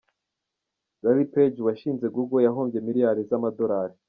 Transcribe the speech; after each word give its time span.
Larry 1.03 1.25
Page, 1.33 1.59
washinze 1.67 2.05
Google: 2.15 2.45
yahombye 2.47 2.77
miliyari 2.87 3.21
z’amadolari. 3.29 3.95